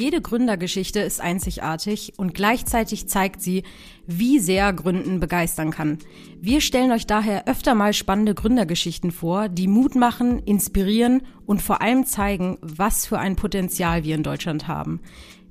[0.00, 3.64] Jede Gründergeschichte ist einzigartig und gleichzeitig zeigt sie,
[4.06, 5.98] wie sehr Gründen begeistern kann.
[6.40, 11.82] Wir stellen euch daher öfter mal spannende Gründergeschichten vor, die Mut machen, inspirieren und vor
[11.82, 15.02] allem zeigen, was für ein Potenzial wir in Deutschland haben.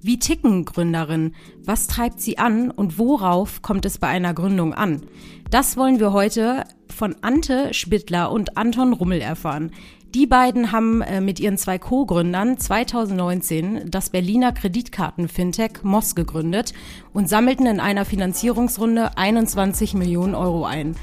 [0.02, 1.36] Wie ticken Gründerinnen?
[1.64, 5.04] Was treibt sie an und worauf kommt es bei einer Gründung an?
[5.52, 9.72] Das wollen wir heute von Ante Spittler und Anton Rummel erfahren.
[10.16, 16.74] Die beiden haben äh, mit ihren zwei Co-Gründern 2019 das Berliner Kreditkarten-Fintech Moss gegründet
[17.14, 20.96] und sammelten in einer Finanzierungsrunde 21 Millionen Euro ein.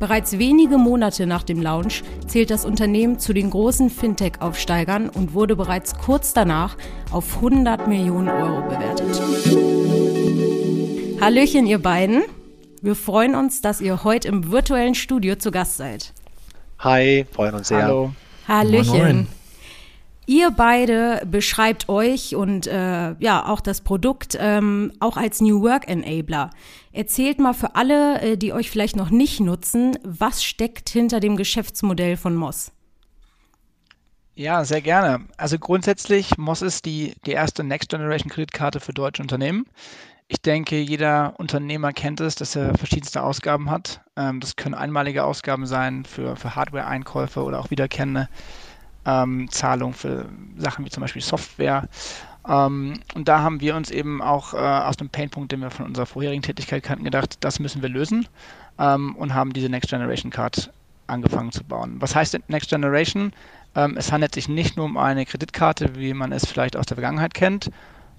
[0.00, 5.54] Bereits wenige Monate nach dem Launch zählt das Unternehmen zu den großen Fintech-Aufsteigern und wurde
[5.54, 6.76] bereits kurz danach
[7.12, 9.20] auf 100 Millionen Euro bewertet.
[11.20, 12.22] Hallöchen, ihr beiden.
[12.82, 16.12] Wir freuen uns, dass ihr heute im virtuellen Studio zu Gast seid.
[16.80, 17.84] Hi, freuen uns sehr.
[17.84, 18.10] Hallo.
[18.48, 18.98] Hallöchen.
[18.98, 19.26] Moin.
[20.26, 25.88] Ihr beide beschreibt euch und äh, ja auch das Produkt ähm, auch als New Work
[25.88, 26.50] Enabler.
[26.92, 31.36] Erzählt mal für alle, äh, die euch vielleicht noch nicht nutzen, was steckt hinter dem
[31.36, 32.72] Geschäftsmodell von Moss?
[34.34, 35.26] Ja, sehr gerne.
[35.36, 39.64] Also grundsätzlich, Moss ist die, die erste Next Generation Kreditkarte für deutsche Unternehmen.
[40.30, 44.02] Ich denke, jeder Unternehmer kennt es, dass er verschiedenste Ausgaben hat.
[44.14, 48.28] Ähm, das können einmalige Ausgaben sein für, für Hardware-Einkäufe oder auch wiederkehrende
[49.06, 50.26] ähm, Zahlungen für
[50.58, 51.88] Sachen wie zum Beispiel Software.
[52.46, 55.86] Ähm, und da haben wir uns eben auch äh, aus dem Painpunkt, den wir von
[55.86, 58.28] unserer vorherigen Tätigkeit kannten, gedacht, das müssen wir lösen
[58.78, 60.70] ähm, und haben diese Next Generation Card
[61.06, 61.96] angefangen zu bauen.
[62.00, 63.32] Was heißt Next Generation?
[63.74, 66.96] Ähm, es handelt sich nicht nur um eine Kreditkarte, wie man es vielleicht aus der
[66.96, 67.70] Vergangenheit kennt,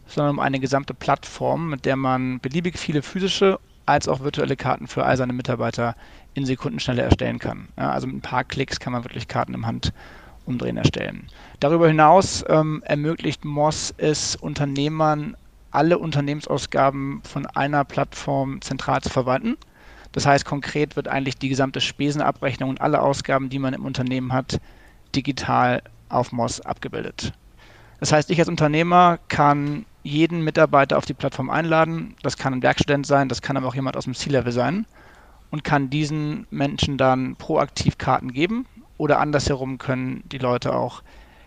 [0.10, 4.88] sondern um eine gesamte Plattform, mit der man beliebig viele physische als auch virtuelle Karten
[4.88, 5.96] für all seine Mitarbeiter
[6.36, 7.70] in Sekundenschnelle erstellen kann.
[7.78, 11.28] Ja, also mit ein paar Klicks kann man wirklich Karten im Handumdrehen erstellen.
[11.60, 15.36] Darüber hinaus ähm, ermöglicht Moss es Unternehmern,
[15.72, 19.58] alle Unternehmensausgaben von einer Plattform zentral zu verwalten.
[20.12, 24.33] Das heißt, konkret wird eigentlich die gesamte Spesenabrechnung und alle Ausgaben, die man im Unternehmen
[24.33, 24.60] hat,
[25.16, 27.33] digital auf Moss abgebildet.
[28.00, 32.15] Das heißt, ich als Unternehmer kann jeden Mitarbeiter auf die Plattform einladen.
[32.23, 34.86] Das kann ein Werkstudent sein, das kann aber auch jemand aus dem C-Level sein
[35.52, 38.65] und kann diesen Menschen dann proaktiv Karten geben
[38.98, 41.02] oder andersherum können die Leute auch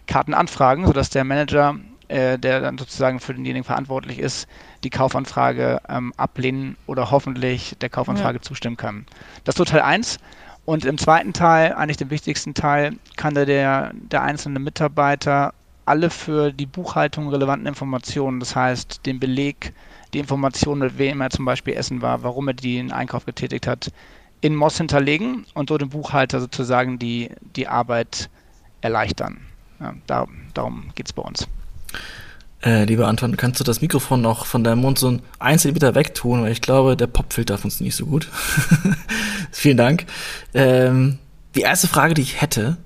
[0.07, 1.77] Karten anfragen, sodass der Manager,
[2.09, 4.49] äh, der dann sozusagen für denjenigen verantwortlich ist,
[4.85, 8.43] die Kaufanfrage ähm, ablehnen oder hoffentlich der Kaufanfrage ja.
[8.43, 9.07] zustimmen kann.
[9.45, 10.19] Das ist so Teil 1.
[10.65, 15.55] Und im zweiten Teil, eigentlich dem wichtigsten Teil, kann der, der einzelne Mitarbeiter
[15.85, 19.73] alle für die Buchhaltung relevanten Informationen, das heißt den Beleg,
[20.15, 23.91] die Informationen, mit wem er zum Beispiel essen war, warum er den Einkauf getätigt hat,
[24.41, 28.29] in Moss hinterlegen und so dem Buchhalter sozusagen die, die Arbeit
[28.81, 29.41] erleichtern.
[29.81, 31.49] Ja, da, darum geht es bei uns.
[32.65, 36.43] Äh, lieber Anton, kannst du das Mikrofon noch von deinem Mund so ein Zentimeter wegtun,
[36.43, 38.29] weil ich glaube, der Popfilter funktioniert nicht so gut.
[39.51, 40.07] Vielen Dank.
[40.55, 41.19] Ähm,
[41.57, 42.77] die erste Frage, die ich hätte,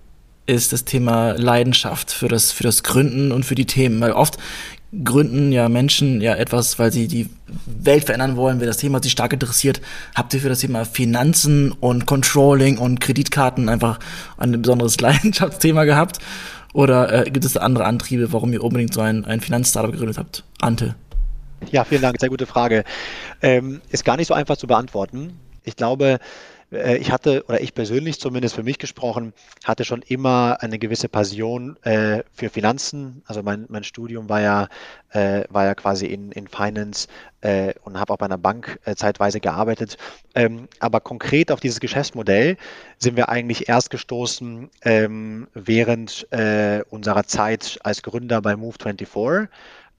[0.47, 4.01] ist das Thema Leidenschaft für das, für das Gründen und für die Themen.
[4.01, 4.39] Weil oft
[5.05, 7.29] gründen ja Menschen ja etwas, weil sie die
[7.67, 9.81] Welt verändern wollen, wenn das Thema sie stark interessiert.
[10.15, 13.99] Habt ihr für das Thema Finanzen und Controlling und Kreditkarten einfach
[14.37, 16.19] ein besonderes Leidenschaftsthema gehabt?
[16.73, 20.45] Oder äh, gibt es andere Antriebe, warum ihr unbedingt so ein, ein Finanzstartup gegründet habt?
[20.61, 20.95] Ante.
[21.71, 22.85] Ja, vielen Dank, sehr gute Frage.
[23.41, 25.39] Ähm, ist gar nicht so einfach zu beantworten.
[25.65, 26.19] Ich glaube,
[26.71, 29.33] ich hatte, oder ich persönlich zumindest für mich gesprochen,
[29.65, 33.23] hatte schon immer eine gewisse Passion äh, für Finanzen.
[33.27, 34.69] Also mein, mein Studium war ja,
[35.11, 37.07] äh, war ja quasi in, in Finance
[37.41, 39.97] äh, und habe auch bei einer Bank äh, zeitweise gearbeitet.
[40.35, 42.57] Ähm, aber konkret auf dieses Geschäftsmodell
[42.99, 49.49] sind wir eigentlich erst gestoßen ähm, während äh, unserer Zeit als Gründer bei Move24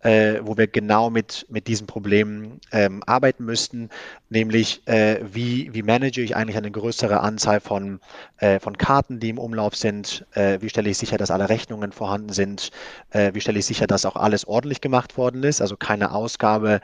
[0.07, 3.89] äh, wo wir genau mit, mit diesen Problemen ähm, arbeiten müssten,
[4.29, 7.99] nämlich äh, wie, wie manage ich eigentlich eine größere Anzahl von,
[8.37, 11.91] äh, von Karten, die im Umlauf sind, äh, wie stelle ich sicher, dass alle Rechnungen
[11.91, 12.71] vorhanden sind,
[13.09, 16.79] äh, wie stelle ich sicher, dass auch alles ordentlich gemacht worden ist, also keine Ausgabe,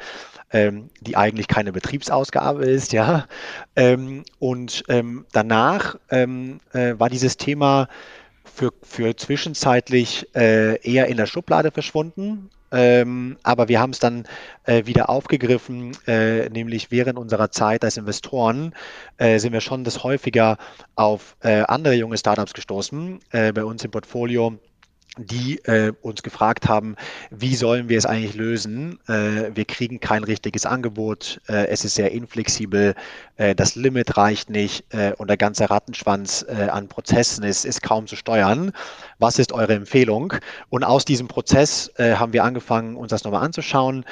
[0.51, 3.25] ähm, die eigentlich keine Betriebsausgabe ist, ja.
[3.77, 7.87] Ähm, und ähm, danach ähm, äh, war dieses Thema
[8.43, 14.25] für, für zwischenzeitlich eher in der Schublade verschwunden ähm, aber wir haben es dann
[14.63, 18.73] äh, wieder aufgegriffen, äh, nämlich während unserer Zeit als Investoren
[19.17, 20.57] äh, sind wir schon das häufiger
[20.95, 23.19] auf äh, andere junge Startups gestoßen.
[23.31, 24.57] Äh, bei uns im Portfolio
[25.17, 26.95] die äh, uns gefragt haben,
[27.29, 28.99] wie sollen wir es eigentlich lösen?
[29.07, 32.95] Äh, wir kriegen kein richtiges Angebot, äh, es ist sehr inflexibel,
[33.37, 37.81] äh, das Limit reicht nicht äh, und der ganze Rattenschwanz äh, an Prozessen ist, ist
[37.81, 38.71] kaum zu steuern.
[39.19, 40.33] Was ist eure Empfehlung?
[40.69, 44.03] Und aus diesem Prozess haben wir angefangen, uns das nochmal anzuschauen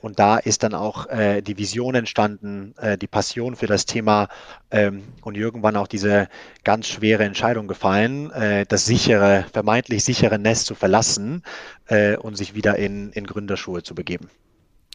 [0.00, 4.28] und da ist dann auch die Vision entstanden, die Passion für das Thema
[4.72, 6.26] ähm, und irgendwann auch diese
[6.64, 8.32] ganz schwere Entscheidung gefallen,
[8.68, 11.42] das sichere, vermeintlich sichere sichere Nest zu verlassen
[11.86, 14.28] äh, und sich wieder in, in Gründerschuhe zu begeben.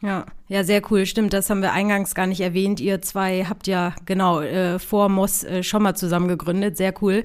[0.02, 1.06] Ja, ja, sehr cool.
[1.06, 2.82] Stimmt, das haben wir eingangs gar nicht erwähnt.
[2.82, 6.76] Ihr zwei habt ja genau äh, vor Moss äh, schon mal zusammen gegründet.
[6.76, 7.24] Sehr cool.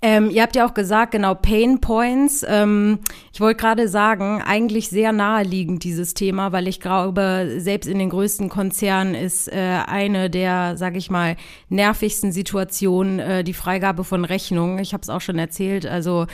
[0.00, 2.44] Ähm, ihr habt ja auch gesagt, genau, Pain Points.
[2.48, 3.00] Ähm,
[3.32, 8.10] ich wollte gerade sagen, eigentlich sehr naheliegend dieses Thema, weil ich glaube, selbst in den
[8.10, 11.36] größten Konzernen ist äh, eine der, sag ich mal,
[11.70, 14.78] nervigsten Situationen äh, die Freigabe von Rechnungen.
[14.78, 15.86] Ich habe es auch schon erzählt.
[15.86, 16.28] Also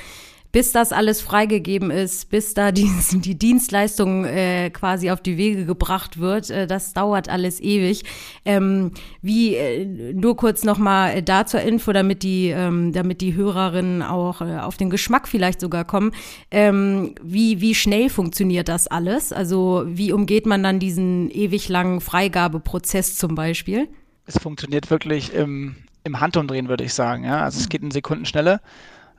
[0.53, 5.67] bis das alles freigegeben ist, bis da die, die Dienstleistung äh, quasi auf die Wege
[5.67, 8.05] gebracht wird, äh, das dauert alles ewig.
[8.45, 9.85] Ähm, wie äh,
[10.15, 14.77] nur kurz nochmal da zur Info, damit die, ähm, damit die Hörerinnen auch äh, auf
[14.77, 16.13] den Geschmack vielleicht sogar kommen.
[16.51, 19.33] Ähm, wie, wie schnell funktioniert das alles?
[19.33, 23.89] Also wie umgeht man dann diesen ewig langen Freigabeprozess zum Beispiel?
[24.25, 27.25] Es funktioniert wirklich im, im Handumdrehen, würde ich sagen.
[27.25, 27.45] Ja?
[27.45, 28.61] Also es geht in Sekundenschnelle.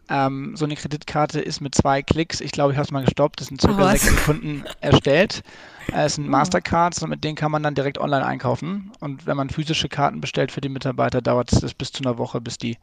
[0.10, 3.42] Ähm, so eine Kreditkarte ist mit zwei Klicks, ich glaube, ich habe es mal gestoppt,
[3.42, 5.44] das sind circa oh, sechs Sekunden erstellt.
[5.92, 6.32] Äh, es sind oh.
[6.32, 8.92] Mastercards und mit denen kann man dann direkt online einkaufen.
[9.00, 12.42] Und wenn man physische Karten bestellt für die Mitarbeiter, dauert es bis zu einer Woche,
[12.42, 12.78] bis die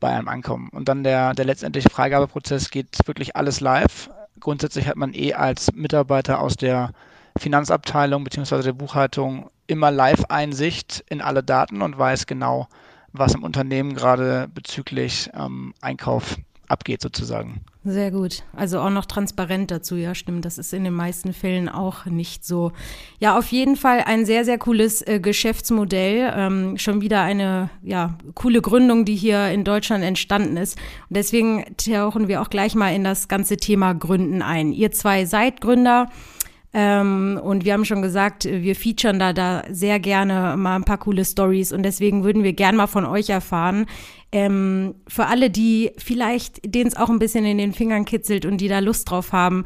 [0.00, 0.68] bei einem ankommen.
[0.70, 4.10] Und dann der, der letztendliche Freigabeprozess geht wirklich alles live.
[4.40, 6.90] Grundsätzlich hat man eh als Mitarbeiter aus der
[7.38, 8.62] Finanzabteilung bzw.
[8.62, 12.68] der Buchhaltung immer Live-Einsicht in alle Daten und weiß genau,
[13.12, 16.36] was im Unternehmen gerade bezüglich ähm, Einkauf
[16.68, 17.60] abgeht sozusagen.
[17.84, 18.42] Sehr gut.
[18.52, 20.44] Also auch noch transparent dazu, ja, stimmt.
[20.44, 22.72] Das ist in den meisten Fällen auch nicht so.
[23.20, 26.32] Ja, auf jeden Fall ein sehr, sehr cooles äh, Geschäftsmodell.
[26.34, 30.76] Ähm, schon wieder eine, ja, coole Gründung, die hier in Deutschland entstanden ist.
[31.08, 34.72] Und deswegen tauchen wir auch gleich mal in das ganze Thema Gründen ein.
[34.72, 36.08] Ihr zwei seid Gründer.
[36.78, 40.98] Ähm, und wir haben schon gesagt, wir featuren da, da sehr gerne mal ein paar
[40.98, 43.86] coole Stories und deswegen würden wir gerne mal von euch erfahren,
[44.32, 48.58] ähm, für alle, die vielleicht, denen es auch ein bisschen in den Fingern kitzelt und
[48.58, 49.64] die da Lust drauf haben,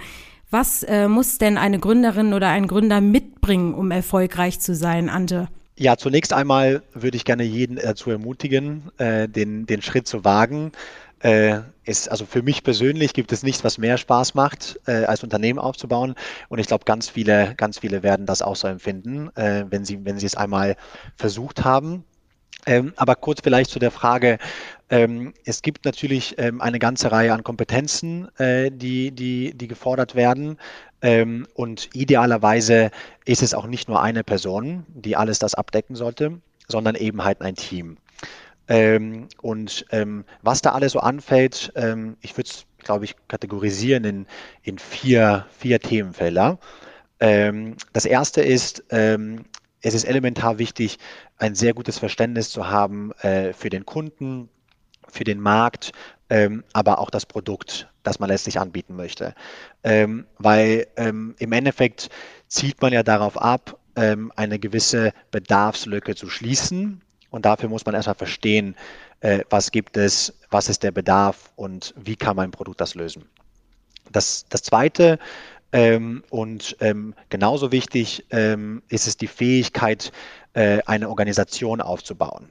[0.51, 5.49] was äh, muss denn eine Gründerin oder ein Gründer mitbringen, um erfolgreich zu sein, Ante?
[5.79, 10.73] Ja, zunächst einmal würde ich gerne jeden dazu ermutigen, äh, den, den Schritt zu wagen.
[11.21, 15.23] Äh, ist, also für mich persönlich gibt es nichts, was mehr Spaß macht, äh, als
[15.23, 16.15] Unternehmen aufzubauen.
[16.49, 20.05] Und ich glaube, ganz viele, ganz viele werden das auch so empfinden, äh, wenn sie,
[20.05, 20.77] wenn sie es einmal
[21.17, 22.05] versucht haben.
[22.67, 24.39] Ähm, aber kurz vielleicht zu der Frage,
[24.91, 30.15] ähm, es gibt natürlich ähm, eine ganze Reihe an Kompetenzen, äh, die, die, die gefordert
[30.15, 30.59] werden.
[31.01, 32.91] Ähm, und idealerweise
[33.25, 37.41] ist es auch nicht nur eine Person, die alles das abdecken sollte, sondern eben halt
[37.41, 37.97] ein Team.
[38.69, 41.73] Ähm, und ähm, was da alles so anfällt,
[42.21, 44.27] ich würde es, glaube ich, kategorisieren in,
[44.63, 46.59] in vier, vier Themenfelder.
[47.19, 48.85] das erste ist,
[49.83, 50.99] es ist elementar wichtig,
[51.39, 54.49] ein sehr gutes Verständnis zu haben äh, für den Kunden,
[55.09, 55.93] für den Markt,
[56.29, 59.35] ähm, aber auch das Produkt, das man letztlich anbieten möchte.
[59.83, 62.11] Ähm, weil ähm, im Endeffekt
[62.49, 67.03] zielt man ja darauf ab, ähm, eine gewisse Bedarfslücke zu schließen.
[67.31, 68.77] Und dafür muss man erstmal verstehen,
[69.21, 73.25] äh, was gibt es, was ist der Bedarf und wie kann mein Produkt das lösen.
[74.11, 75.19] Das, das Zweite
[75.73, 80.13] ähm, und ähm, genauso wichtig ähm, ist es die Fähigkeit,
[80.53, 82.51] äh, eine Organisation aufzubauen.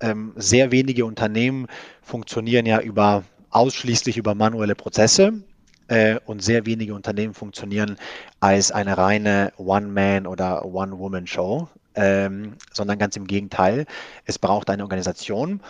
[0.00, 1.66] Ähm, sehr wenige Unternehmen
[2.02, 5.42] funktionieren ja über ausschließlich über manuelle Prozesse
[5.88, 7.96] äh, und sehr wenige Unternehmen funktionieren
[8.38, 13.86] als eine reine One-Man- oder One-Woman-Show, ähm, sondern ganz im Gegenteil.
[14.24, 15.60] Es braucht eine Organisation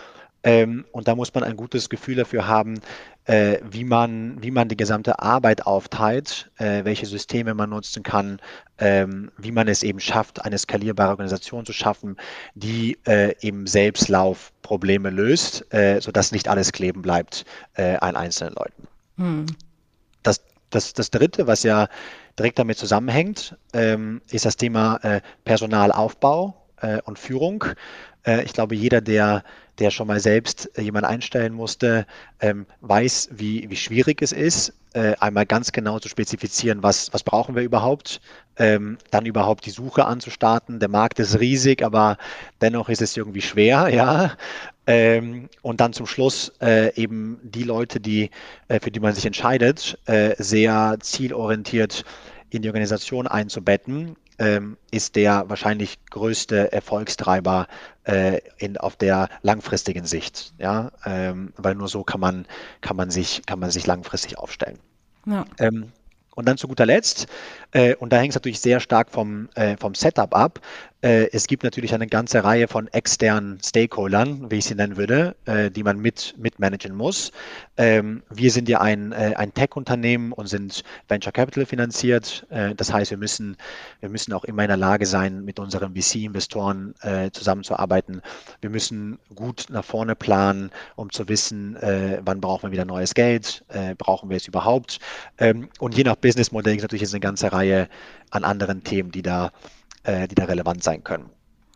[0.43, 2.79] ähm, und da muss man ein gutes Gefühl dafür haben,
[3.25, 8.39] äh, wie, man, wie man die gesamte Arbeit aufteilt, äh, welche Systeme man nutzen kann,
[8.79, 12.17] ähm, wie man es eben schafft, eine skalierbare Organisation zu schaffen,
[12.55, 17.45] die äh, im Selbstlauf Probleme löst, äh, sodass nicht alles kleben bleibt
[17.75, 18.87] äh, an einzelnen Leuten.
[19.17, 19.45] Hm.
[20.23, 21.87] Das, das, das Dritte, was ja
[22.39, 26.57] direkt damit zusammenhängt, ähm, ist das Thema äh, Personalaufbau
[27.03, 27.63] und Führung.
[28.23, 29.43] Ich glaube, jeder, der
[29.81, 32.05] der schon mal selbst äh, jemanden einstellen musste,
[32.39, 37.23] ähm, weiß, wie, wie schwierig es ist, äh, einmal ganz genau zu spezifizieren, was, was
[37.23, 38.21] brauchen wir überhaupt,
[38.57, 40.79] ähm, dann überhaupt die Suche anzustarten.
[40.79, 42.17] Der Markt ist riesig, aber
[42.61, 44.33] dennoch ist es irgendwie schwer, ja.
[44.87, 48.29] Ähm, und dann zum Schluss äh, eben die Leute, die,
[48.67, 52.03] äh, für die man sich entscheidet, äh, sehr zielorientiert
[52.49, 57.67] in die Organisation einzubetten, ähm, ist der wahrscheinlich größte Erfolgstreiber
[58.05, 60.53] äh, in, auf der langfristigen Sicht.
[60.57, 60.91] Ja?
[61.05, 62.47] Ähm, weil nur so kann man,
[62.81, 64.79] kann man, sich, kann man sich langfristig aufstellen.
[65.27, 65.45] Ja.
[65.59, 65.91] Ähm,
[66.33, 67.27] und dann zu guter Letzt,
[67.71, 70.59] äh, und da hängt es natürlich sehr stark vom, äh, vom Setup ab,
[71.03, 75.71] es gibt natürlich eine ganze Reihe von externen Stakeholdern, wie ich sie nennen würde, äh,
[75.71, 77.31] die man mit, mitmanagen muss.
[77.77, 82.45] Ähm, wir sind ja ein, äh, ein Tech-Unternehmen und sind Venture Capital finanziert.
[82.49, 83.57] Äh, das heißt, wir müssen,
[83.99, 86.93] wir müssen auch immer in der Lage sein, mit unseren VC-Investoren
[87.31, 88.21] zusammenzuarbeiten.
[88.61, 91.77] Wir müssen gut nach vorne planen, um zu wissen,
[92.23, 93.63] wann brauchen wir wieder neues Geld,
[93.97, 94.99] brauchen wir es überhaupt.
[95.37, 97.87] Ähm, und je nach Businessmodell ist natürlich eine ganze Reihe
[98.29, 99.51] an anderen Themen, die da
[100.03, 101.29] äh, die da relevant sein können.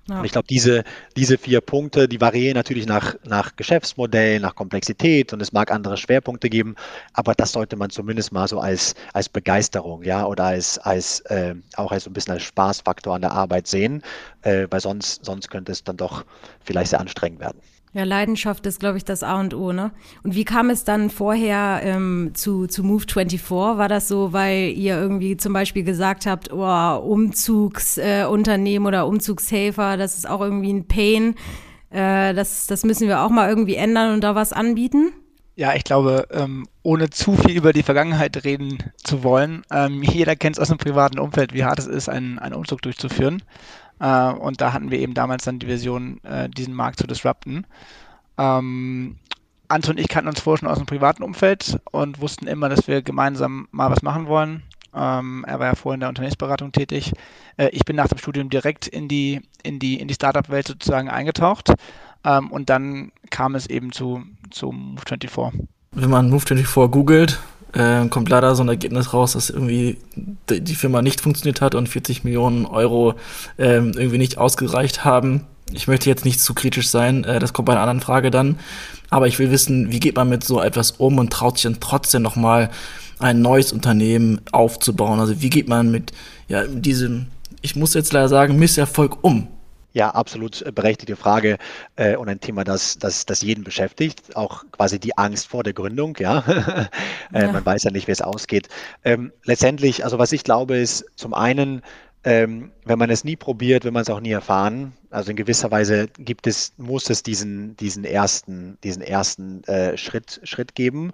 [0.08, 0.20] Ja.
[0.20, 0.84] Und ich glaube, diese,
[1.16, 5.98] diese vier Punkte, die variieren natürlich nach, nach Geschäftsmodell, nach Komplexität und es mag andere
[5.98, 6.76] Schwerpunkte geben,
[7.14, 11.56] aber das sollte man zumindest mal so als, als Begeisterung, ja, oder als, als äh,
[11.76, 14.04] auch als so ein bisschen als Spaßfaktor an der Arbeit sehen,
[14.44, 16.24] äh, weil sonst, sonst könnte es dann doch
[16.64, 17.60] vielleicht sehr anstrengend werden.
[17.96, 19.92] Ja, Leidenschaft ist, glaube ich, das A und O, ne?
[20.22, 23.78] Und wie kam es dann vorher ähm, zu, zu Move24?
[23.78, 29.96] War das so, weil ihr irgendwie zum Beispiel gesagt habt, oh, Umzugsunternehmen äh, oder Umzugshelfer,
[29.96, 31.36] das ist auch irgendwie ein Pain.
[31.90, 35.14] Äh, das, das müssen wir auch mal irgendwie ändern und da was anbieten?
[35.56, 40.36] Ja, ich glaube, ähm, ohne zu viel über die Vergangenheit reden zu wollen, ähm, jeder
[40.36, 43.42] kennt es aus dem privaten Umfeld, wie hart es ist, einen, einen Umzug durchzuführen.
[44.00, 47.66] Äh, und da hatten wir eben damals dann die Vision, äh, diesen Markt zu disrupten.
[48.38, 49.18] Ähm,
[49.68, 52.88] Anton und ich kannten uns vorher schon aus dem privaten Umfeld und wussten immer, dass
[52.88, 54.64] wir gemeinsam mal was machen wollen.
[54.94, 57.12] Ähm, er war ja vorher in der Unternehmensberatung tätig.
[57.58, 61.10] Äh, ich bin nach dem Studium direkt in die, in die, in die Startup-Welt sozusagen
[61.10, 61.74] eingetaucht.
[62.24, 65.68] Ähm, und dann kam es eben zu, zu Move24.
[65.92, 67.40] Wenn man Move24 googelt,
[67.76, 69.98] äh, kommt leider so ein Ergebnis raus, dass irgendwie
[70.50, 73.16] die Firma nicht funktioniert hat und 40 Millionen Euro
[73.58, 75.46] äh, irgendwie nicht ausgereicht haben.
[75.74, 78.60] Ich möchte jetzt nicht zu kritisch sein, äh, das kommt bei einer anderen Frage dann.
[79.10, 81.80] Aber ich will wissen, wie geht man mit so etwas um und traut sich dann
[81.82, 82.72] trotzdem nochmal
[83.20, 85.20] ein neues Unternehmen aufzubauen?
[85.20, 86.14] Also wie geht man mit
[86.48, 87.28] ja, diesem,
[87.62, 89.48] ich muss jetzt leider sagen, Misserfolg um?
[89.96, 91.58] Ja, absolut berechtigte Frage
[91.96, 94.36] äh, und ein Thema, das, das, das jeden beschäftigt.
[94.36, 96.40] Auch quasi die Angst vor der Gründung, ja.
[97.34, 97.52] äh, ja.
[97.54, 98.68] Man weiß ja nicht, wie es ausgeht.
[99.06, 101.82] Ähm, letztendlich, also was ich glaube, ist zum einen,
[102.26, 104.92] ähm, wenn man es nie probiert, will man es auch nie erfahren.
[105.12, 110.42] Also in gewisser Weise gibt es, muss es diesen, diesen ersten, diesen ersten äh, Schritt,
[110.44, 111.14] Schritt geben.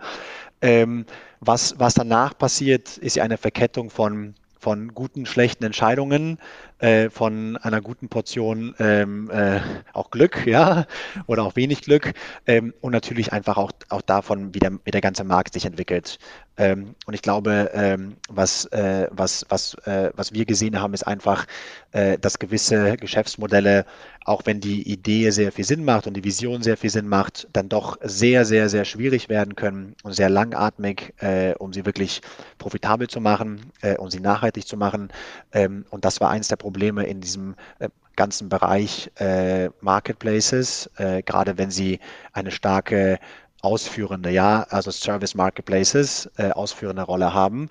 [0.64, 1.06] Ähm,
[1.40, 6.38] was, was danach passiert, ist ja eine Verkettung von von guten, schlechten Entscheidungen,
[6.82, 9.60] äh, von einer guten Portion ähm, äh,
[9.94, 10.86] auch Glück, ja,
[11.28, 12.14] oder auch wenig Glück
[12.48, 16.18] ähm, und natürlich einfach auch, auch davon, wie der, wie der ganze Markt sich entwickelt.
[16.58, 21.04] Ähm, und ich glaube, ähm, was, äh, was, was, äh, was wir gesehen haben, ist
[21.04, 21.46] einfach,
[21.92, 23.86] äh, dass gewisse Geschäftsmodelle,
[24.26, 27.48] auch wenn die Idee sehr viel Sinn macht und die Vision sehr viel Sinn macht,
[27.54, 32.22] dann doch sehr, sehr, sehr schwierig werden können und sehr langatmig, äh, um sie wirklich
[32.58, 35.10] profitabel zu machen, um sie nachhaltig zu machen.
[35.52, 41.22] Ähm, und das war eins der Probleme in diesem äh, ganzen Bereich äh, Marketplaces, äh,
[41.24, 42.00] gerade wenn sie
[42.34, 43.20] eine starke
[43.62, 47.70] ausführende, ja, also Service Marketplaces, äh, ausführende Rolle haben.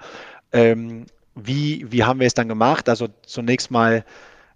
[0.52, 2.88] Ähm, wie, wie haben wir es dann gemacht?
[2.88, 4.04] Also zunächst mal,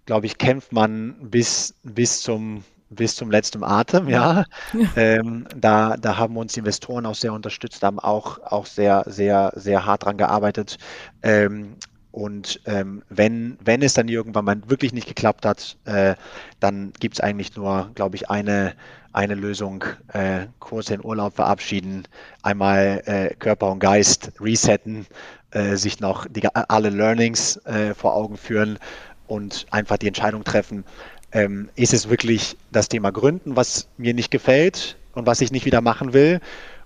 [0.05, 4.45] glaube ich, kämpft man bis, bis zum bis zum letzten Atem, ja.
[4.73, 4.85] ja.
[4.95, 9.85] Ähm, da, da haben uns Investoren auch sehr unterstützt, haben auch, auch sehr, sehr, sehr
[9.85, 10.77] hart dran gearbeitet.
[11.23, 11.75] Ähm,
[12.15, 16.15] und ähm, wenn, wenn es dann irgendwann mal wirklich nicht geklappt hat, äh,
[16.61, 18.73] dann gibt es eigentlich nur, glaube ich, eine,
[19.11, 19.83] eine Lösung.
[20.13, 22.07] Äh, kurz den Urlaub verabschieden,
[22.41, 25.05] einmal äh, Körper und Geist resetten,
[25.51, 28.79] äh, sich noch die, alle Learnings äh, vor Augen führen
[29.27, 30.85] und einfach die Entscheidung treffen,
[31.33, 35.65] ähm, ist es wirklich das Thema Gründen, was mir nicht gefällt und was ich nicht
[35.65, 36.39] wieder machen will?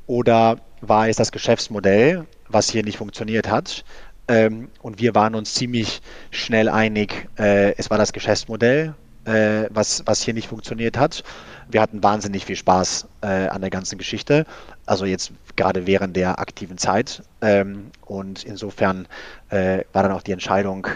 [0.08, 3.86] Oder war es das Geschäftsmodell, was hier nicht funktioniert hat?
[4.30, 8.94] Ähm, und wir waren uns ziemlich schnell einig, äh, es war das Geschäftsmodell,
[9.26, 11.24] äh, was, was hier nicht funktioniert hat.
[11.68, 14.46] Wir hatten wahnsinnig viel Spaß äh, an der ganzen Geschichte,
[14.86, 17.24] also jetzt gerade während der aktiven Zeit.
[17.42, 19.08] Ähm, und insofern
[19.50, 20.88] äh, war dann auch die Entscheidung,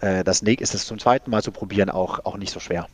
[0.00, 2.86] äh, das ist es zum zweiten Mal zu probieren, auch, auch nicht so schwer.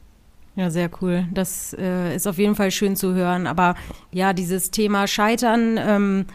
[0.56, 1.26] Ja, sehr cool.
[1.32, 3.46] Das äh, ist auf jeden Fall schön zu hören.
[3.46, 3.76] Aber
[4.10, 6.26] ja, dieses Thema Scheitern, ähm,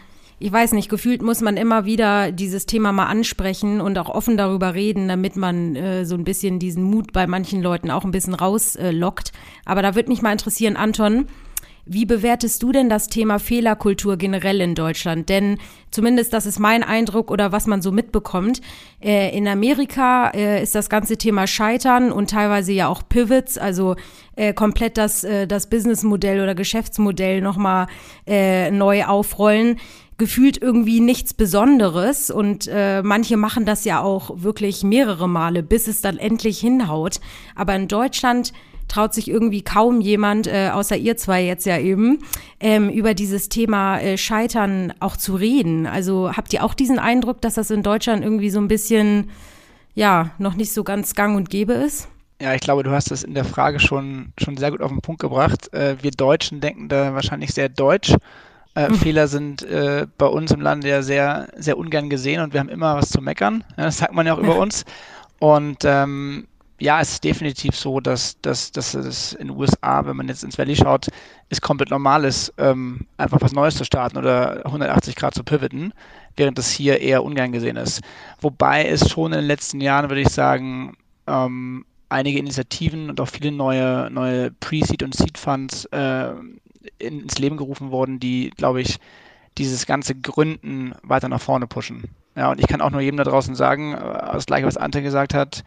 [0.42, 4.36] ich weiß nicht, gefühlt muss man immer wieder dieses Thema mal ansprechen und auch offen
[4.36, 8.10] darüber reden, damit man äh, so ein bisschen diesen Mut bei manchen Leuten auch ein
[8.10, 9.28] bisschen rauslockt.
[9.28, 11.26] Äh, Aber da würde mich mal interessieren, Anton,
[11.84, 15.28] Wie bewertest du denn das Thema Fehlerkultur generell in Deutschland?
[15.28, 15.58] Denn
[15.90, 18.60] zumindest das ist mein Eindruck oder was man so mitbekommt.
[19.00, 23.96] Äh, in Amerika äh, ist das ganze Thema Scheitern und teilweise ja auch Pivots, also
[24.36, 27.88] äh, komplett das, äh, das Businessmodell oder Geschäftsmodell nochmal
[28.28, 29.80] äh, neu aufrollen
[30.22, 35.88] gefühlt irgendwie nichts Besonderes und äh, manche machen das ja auch wirklich mehrere Male, bis
[35.88, 37.18] es dann endlich hinhaut.
[37.56, 38.52] Aber in Deutschland
[38.86, 42.20] traut sich irgendwie kaum jemand, äh, außer ihr zwei jetzt ja eben,
[42.60, 45.88] ähm, über dieses Thema äh, Scheitern auch zu reden.
[45.88, 49.28] Also habt ihr auch diesen Eindruck, dass das in Deutschland irgendwie so ein bisschen,
[49.96, 52.06] ja, noch nicht so ganz gang und gäbe ist?
[52.40, 55.00] Ja, ich glaube, du hast es in der Frage schon, schon sehr gut auf den
[55.00, 55.72] Punkt gebracht.
[55.74, 58.14] Äh, wir Deutschen denken da wahrscheinlich sehr deutsch.
[58.74, 58.92] Äh.
[58.94, 62.68] Fehler sind äh, bei uns im Land ja sehr, sehr ungern gesehen und wir haben
[62.68, 63.64] immer was zu meckern.
[63.76, 64.84] Ja, das sagt man ja auch über uns.
[65.38, 66.46] Und ähm,
[66.82, 70.42] ja, es ist definitiv so, dass, dass, dass es in den USA, wenn man jetzt
[70.42, 71.06] ins Valley schaut,
[71.48, 75.92] es komplett normal ist, ähm, einfach was Neues zu starten oder 180 Grad zu pivoten,
[76.36, 78.00] während es hier eher ungern gesehen ist.
[78.40, 80.96] Wobei es schon in den letzten Jahren, würde ich sagen,
[81.28, 86.32] ähm, einige Initiativen und auch viele neue, neue Pre-Seed und Seed-Funds äh,
[87.02, 88.98] ins Leben gerufen wurden, die, glaube ich,
[89.58, 92.04] dieses ganze Gründen weiter nach vorne pushen.
[92.36, 95.02] Ja, und ich kann auch nur jedem da draußen sagen, äh, das gleiche, was Ante
[95.02, 95.64] gesagt hat,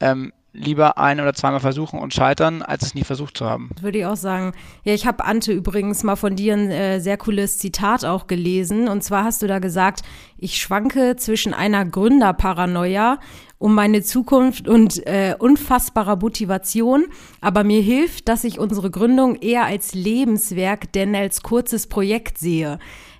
[0.00, 3.70] ähm, lieber ein- oder zweimal versuchen und scheitern, als es nie versucht zu haben.
[3.80, 4.52] Würde ich auch sagen.
[4.84, 8.88] Ja, ich habe Ante übrigens mal von dir ein äh, sehr cooles Zitat auch gelesen.
[8.88, 10.00] Und zwar hast du da gesagt,
[10.38, 13.18] ich schwanke zwischen einer Gründerparanoia
[13.58, 17.06] um meine Zukunft und äh, unfassbarer Motivation,
[17.40, 22.78] aber mir hilft, dass ich unsere Gründung eher als Lebenswerk denn als kurzes Projekt sehe.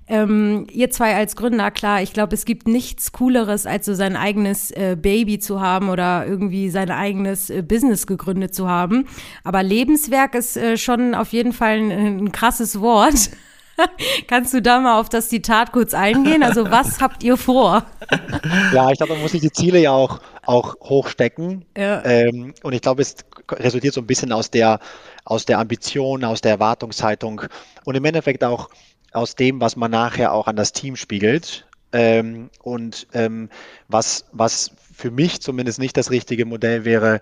[0.09, 4.15] Ähm, ihr zwei als Gründer, klar, ich glaube, es gibt nichts Cooleres, als so sein
[4.15, 9.07] eigenes äh, Baby zu haben oder irgendwie sein eigenes äh, Business gegründet zu haben.
[9.43, 13.31] Aber Lebenswerk ist äh, schon auf jeden Fall ein, ein krasses Wort.
[14.27, 16.43] Kannst du da mal auf das Zitat kurz eingehen?
[16.43, 17.85] Also was habt ihr vor?
[18.73, 21.65] Ja, ich glaube, man muss sich die Ziele ja auch, auch hochstecken.
[21.77, 22.05] Ja.
[22.05, 23.17] Ähm, und ich glaube, es
[23.51, 24.81] resultiert so ein bisschen aus der,
[25.25, 27.43] aus der Ambition, aus der Erwartungshaltung
[27.85, 28.71] und im Endeffekt auch
[29.13, 31.67] aus dem, was man nachher auch an das Team spiegelt.
[31.93, 33.49] Ähm, und ähm,
[33.89, 37.21] was, was für mich zumindest nicht das richtige Modell wäre,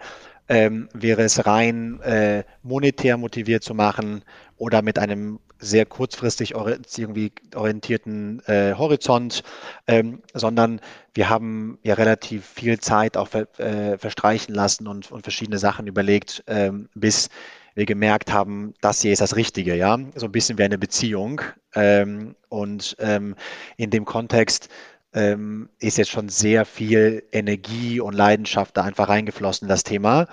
[0.48, 4.22] ähm, wäre es rein äh, monetär motiviert zu machen
[4.56, 9.42] oder mit einem sehr kurzfristig irgendwie orientierten äh, Horizont,
[9.86, 10.80] ähm, sondern
[11.14, 15.86] wir haben ja relativ viel Zeit auch ver, äh, verstreichen lassen und, und verschiedene Sachen
[15.86, 17.28] überlegt, ähm, bis
[17.74, 21.40] wir gemerkt haben, das hier ist das Richtige, ja, so ein bisschen wie eine Beziehung.
[21.74, 23.34] Ähm, und ähm,
[23.76, 24.68] in dem Kontext
[25.12, 30.26] ähm, ist jetzt schon sehr viel Energie und Leidenschaft da einfach reingeflossen in das Thema.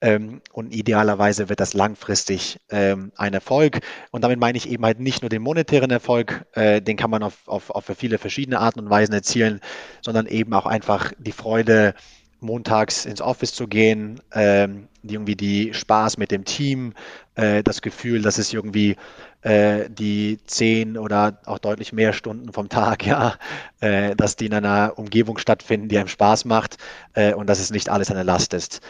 [0.00, 3.80] Ähm, und idealerweise wird das langfristig ähm, ein Erfolg.
[4.10, 7.22] Und damit meine ich eben halt nicht nur den monetären Erfolg, äh, den kann man
[7.22, 9.60] auf, auf, auf viele verschiedene Arten und Weisen erzielen,
[10.02, 11.94] sondern eben auch einfach die Freude,
[12.40, 16.94] montags ins Office zu gehen, ähm, irgendwie die Spaß mit dem Team,
[17.34, 18.96] äh, das Gefühl, dass es irgendwie
[19.42, 23.36] äh, die zehn oder auch deutlich mehr Stunden vom Tag, ja,
[23.80, 26.76] äh, dass die in einer Umgebung stattfinden, die einem Spaß macht
[27.14, 28.80] äh, und dass es nicht alles eine Last ist.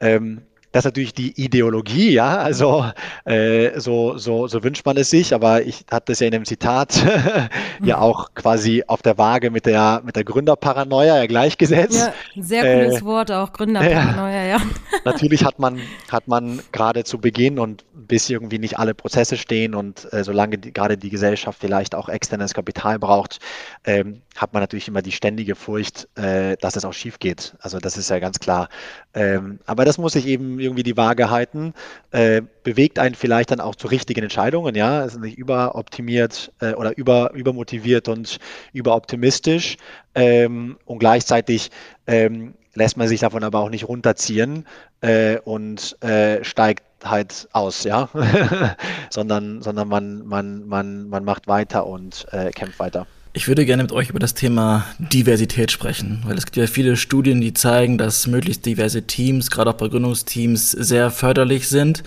[0.00, 2.90] Ähm, das ist natürlich die Ideologie, ja, also
[3.24, 6.44] äh, so, so, so wünscht man es sich, aber ich hatte es ja in dem
[6.46, 7.04] Zitat
[7.84, 12.12] ja auch quasi auf der Waage mit der, mit der Gründerparanoia ja gleichgesetzt.
[12.34, 14.56] Ja, sehr cooles äh, Wort auch, Gründerparanoia, ja.
[14.56, 14.62] ja.
[15.04, 15.78] Natürlich hat man,
[16.10, 20.56] hat man gerade zu Beginn und bis irgendwie nicht alle Prozesse stehen und äh, solange
[20.58, 23.40] die, gerade die Gesellschaft vielleicht auch externes Kapital braucht,
[23.84, 27.54] ähm, hat man natürlich immer die ständige Furcht, äh, dass es auch schief geht.
[27.60, 28.68] Also das ist ja ganz klar.
[29.14, 31.74] Ähm, aber das muss sich eben irgendwie die Waage halten,
[32.12, 36.96] äh, bewegt einen vielleicht dann auch zu richtigen Entscheidungen, ja, ist nicht überoptimiert äh, oder
[36.96, 38.38] über, übermotiviert und
[38.72, 39.76] überoptimistisch
[40.14, 41.70] ähm, und gleichzeitig
[42.06, 44.66] ähm, lässt man sich davon aber auch nicht runterziehen
[45.02, 48.08] äh, und äh, steigt halt aus, ja,
[49.10, 53.06] sondern, sondern man, man, man, man macht weiter und äh, kämpft weiter.
[53.34, 56.98] Ich würde gerne mit euch über das Thema Diversität sprechen, weil es gibt ja viele
[56.98, 62.02] Studien, die zeigen, dass möglichst diverse Teams, gerade auch bei Gründungsteams, sehr förderlich sind.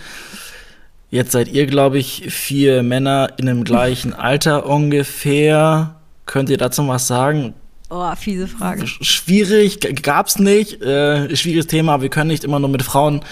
[1.10, 5.96] Jetzt seid ihr, glaube ich, vier Männer in dem gleichen Alter ungefähr.
[6.26, 7.54] Könnt ihr dazu was sagen?
[7.90, 8.86] Oh, fiese Frage.
[8.86, 10.80] Schwierig, gab's nicht.
[10.80, 12.02] Äh, schwieriges Thema.
[12.02, 13.22] Wir können nicht immer nur mit Frauen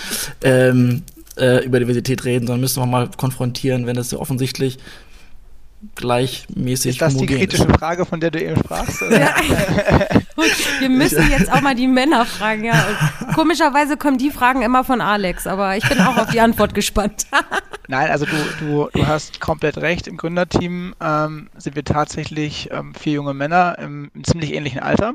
[0.43, 1.03] ähm,
[1.37, 4.79] äh, über Diversität reden, sondern müssen wir mal konfrontieren, wenn das so offensichtlich
[5.95, 7.77] gleichmäßig Ist das die kritische ist.
[7.79, 9.03] Frage, von der du eben sprachst?
[9.03, 9.21] Oder?
[9.21, 9.35] Ja.
[10.81, 12.85] Wir müssen jetzt auch mal die Männer fragen, ja.
[13.35, 17.27] Komischerweise kommen die Fragen immer von Alex, aber ich bin auch auf die Antwort gespannt.
[17.89, 20.07] Nein, also du, du, du hast komplett recht.
[20.07, 25.15] Im Gründerteam ähm, sind wir tatsächlich ähm, vier junge Männer im, im ziemlich ähnlichen Alter.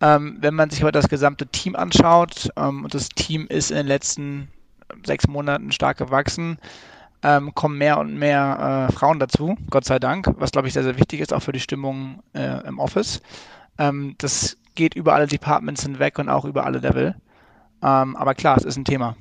[0.00, 3.76] Ähm, wenn man sich aber das gesamte Team anschaut, ähm, und das Team ist in
[3.76, 4.48] den letzten
[5.04, 6.58] sechs Monaten stark gewachsen,
[7.22, 10.84] ähm, kommen mehr und mehr äh, Frauen dazu, Gott sei Dank, was glaube ich sehr,
[10.84, 13.20] sehr wichtig ist, auch für die Stimmung äh, im Office.
[13.78, 17.16] Ähm, das geht über alle Departments hinweg und auch über alle Level.
[17.82, 19.16] Ähm, aber klar, es ist ein Thema.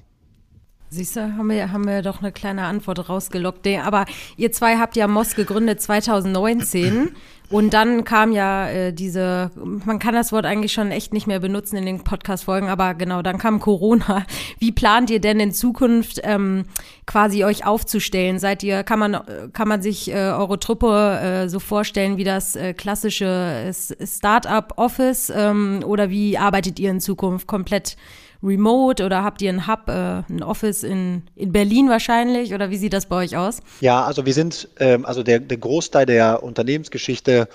[0.90, 3.68] Siehst du, haben wir, haben wir doch eine kleine Antwort rausgelockt.
[3.68, 4.06] Aber
[4.38, 7.14] ihr zwei habt ja Moss gegründet 2019
[7.50, 11.40] und dann kam ja äh, diese, man kann das Wort eigentlich schon echt nicht mehr
[11.40, 14.26] benutzen in den Podcast-Folgen, aber genau, dann kam Corona.
[14.60, 16.66] Wie plant ihr denn in Zukunft ähm,
[17.06, 18.40] quasi euch aufzustellen?
[18.40, 19.18] Seid ihr, kann man,
[19.54, 25.84] kann man sich äh, eure Truppe äh, so vorstellen wie das äh, klassische Start-up-Office ähm,
[25.86, 27.96] oder wie arbeitet ihr in Zukunft komplett?
[28.44, 32.78] Remote oder habt ihr ein Hub, äh, ein Office in, in Berlin wahrscheinlich oder wie
[32.78, 33.62] sieht das bei euch aus?
[33.82, 37.48] Ja, also wir sind, ähm, also der, der Großteil der Unternehmensgeschichte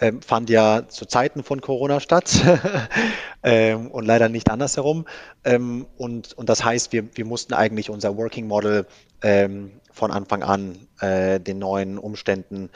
[0.00, 2.42] ähm, fand ja zu Zeiten von Corona statt
[3.42, 5.06] ähm, und leider nicht andersherum.
[5.44, 8.86] Ähm, und, und das heißt, wir, wir mussten eigentlich unser Working Model
[9.22, 12.70] ähm, von Anfang an äh, den neuen Umständen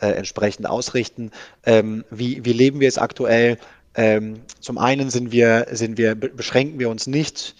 [0.00, 1.30] äh, entsprechend ausrichten.
[1.64, 3.58] Ähm, wie, wie leben wir es aktuell?
[3.94, 7.54] Ähm, zum einen sind wir, sind wir, be- beschränken wir uns nicht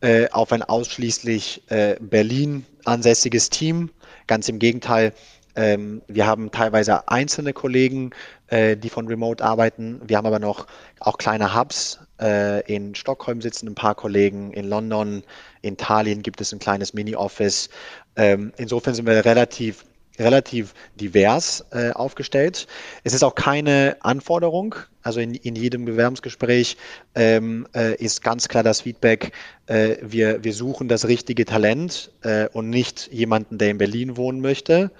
[0.00, 3.90] äh, auf ein ausschließlich äh, Berlin ansässiges Team.
[4.26, 5.12] Ganz im Gegenteil,
[5.54, 8.10] ähm, wir haben teilweise einzelne Kollegen,
[8.46, 10.00] äh, die von Remote arbeiten.
[10.06, 10.66] Wir haben aber noch
[11.00, 11.98] auch kleine Hubs.
[12.20, 15.24] Äh, in Stockholm sitzen ein paar Kollegen, in London,
[15.60, 17.68] in Tallinn gibt es ein kleines Mini-Office.
[18.16, 19.84] Ähm, insofern sind wir relativ
[20.18, 22.66] relativ divers äh, aufgestellt.
[23.04, 24.74] Es ist auch keine Anforderung.
[25.02, 26.76] Also in, in jedem Bewerbungsgespräch
[27.14, 29.32] ähm, äh, ist ganz klar das Feedback,
[29.66, 34.40] äh, wir, wir suchen das richtige Talent äh, und nicht jemanden, der in Berlin wohnen
[34.40, 34.90] möchte.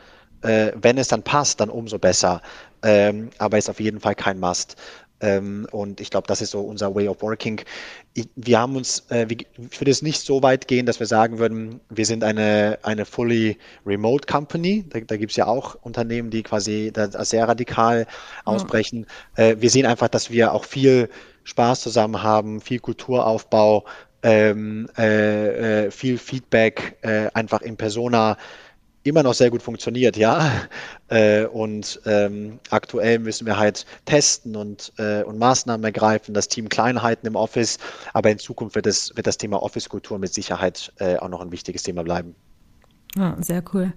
[0.42, 2.42] Äh, wenn es dann passt, dann umso besser.
[2.82, 4.76] Ähm, aber ist auf jeden Fall kein Must.
[5.22, 7.62] Ähm, und ich glaube, das ist so unser Way of Working.
[8.12, 11.06] Ich, wir haben uns, äh, wir, ich würde es nicht so weit gehen, dass wir
[11.06, 13.56] sagen würden, wir sind eine, eine fully
[13.86, 14.84] remote company.
[14.88, 18.06] Da, da gibt es ja auch Unternehmen, die quasi da sehr radikal
[18.44, 19.06] ausbrechen.
[19.36, 21.08] Äh, wir sehen einfach, dass wir auch viel
[21.44, 23.84] Spaß zusammen haben, viel Kulturaufbau,
[24.24, 28.36] ähm, äh, äh, viel Feedback, äh, einfach in Persona
[29.04, 30.50] immer noch sehr gut funktioniert, ja.
[31.08, 36.70] Äh, und ähm, aktuell müssen wir halt testen und, äh, und Maßnahmen ergreifen, das Team
[36.70, 37.76] Kleinheiten im Office,
[38.14, 41.52] aber in Zukunft wird, es, wird das Thema Office-Kultur mit Sicherheit äh, auch noch ein
[41.52, 42.34] wichtiges Thema bleiben.
[43.14, 43.92] Ja, sehr cool.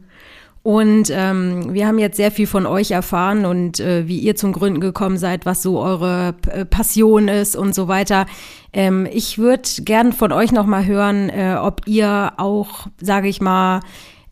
[0.65, 4.51] Und ähm, wir haben jetzt sehr viel von euch erfahren und äh, wie ihr zum
[4.51, 8.25] Gründen gekommen seid, was so eure P Passion ist und so weiter.
[8.73, 13.81] Ähm, ich würde gern von euch nochmal hören, äh, ob ihr auch, sage ich mal,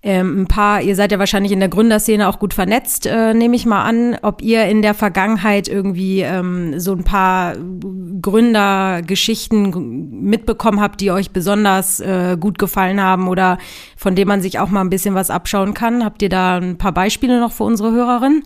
[0.06, 3.56] ähm, ein paar, ihr seid ja wahrscheinlich in der Gründerszene auch gut vernetzt, äh, nehme
[3.56, 7.56] ich mal an, ob ihr in der Vergangenheit irgendwie ähm, so ein paar
[8.22, 13.60] Gründergeschichten mitbekommen habt, die euch besonders äh, gut gefallen haben oder
[13.96, 16.04] von denen man sich auch mal ein bisschen was abschauen kann.
[16.04, 18.44] Habt ihr da ein paar Beispiele noch für unsere Hörerin?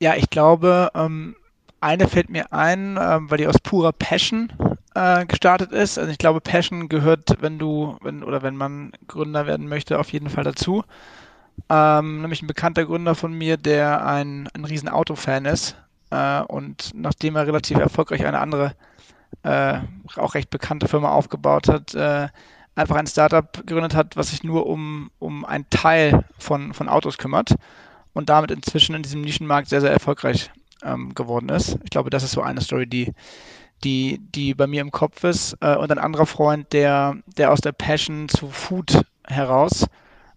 [0.00, 1.34] Ja, ich glaube, ähm,
[1.80, 4.52] eine fällt mir ein, ähm, weil die aus purer Passion
[4.94, 5.98] äh, gestartet ist.
[5.98, 10.12] Also ich glaube, Passion gehört, wenn du, wenn oder wenn man Gründer werden möchte, auf
[10.12, 10.84] jeden Fall dazu.
[11.68, 15.76] Ähm, nämlich ein bekannter Gründer von mir, der ein, ein riesen Autofan ist
[16.10, 18.74] äh, und nachdem er relativ erfolgreich eine andere,
[19.42, 19.80] äh,
[20.16, 22.28] auch recht bekannte Firma aufgebaut hat, äh,
[22.74, 27.18] einfach ein Startup gegründet hat, was sich nur um, um einen Teil von, von Autos
[27.18, 27.54] kümmert
[28.14, 30.50] und damit inzwischen in diesem Nischenmarkt sehr, sehr erfolgreich
[30.82, 31.78] ähm, geworden ist.
[31.84, 33.12] Ich glaube, das ist so eine Story, die,
[33.84, 35.56] die, die bei mir im Kopf ist.
[35.60, 39.86] Äh, und ein anderer Freund, der, der aus der Passion zu Food heraus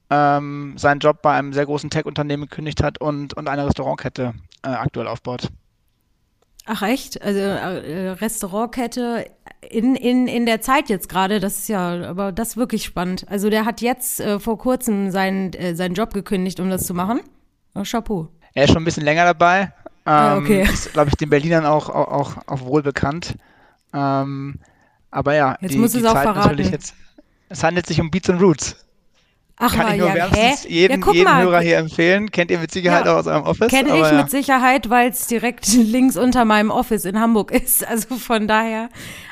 [0.10, 4.70] ähm, seinen Job bei einem sehr großen Tech-Unternehmen gekündigt hat und, und eine Restaurantkette äh,
[4.70, 5.50] aktuell aufbaut.
[6.68, 7.22] Ach echt?
[7.22, 9.26] Also äh, Restaurantkette
[9.70, 13.26] in, in, in der Zeit jetzt gerade, das ist ja, aber das ist wirklich spannend.
[13.30, 16.94] Also der hat jetzt äh, vor kurzem seinen, äh, seinen Job gekündigt, um das zu
[16.94, 17.22] machen.
[17.76, 18.30] Oh, Chapeau.
[18.54, 19.74] Er ist schon ein bisschen länger dabei.
[20.06, 20.62] Ähm, okay.
[20.74, 23.36] Ist, glaube ich, den Berlinern auch, auch, auch, wohl bekannt.
[23.94, 24.60] Ähm,
[25.12, 26.50] aber ja, Jetzt die, musst du die es auch Zeit verraten.
[26.50, 26.94] natürlich jetzt.
[27.50, 28.76] Es handelt sich um Beats and Roots.
[29.58, 32.30] Ach Kann mal, ich nur ja, wärmstens jeden, ja, jeden Hörer hier empfehlen.
[32.30, 33.70] Kennt ihr mit Sicherheit ja, auch aus eurem Office.
[33.70, 37.88] Kenne ich mit Sicherheit, weil es direkt links unter meinem Office in Hamburg ist.
[37.88, 38.90] Also von daher,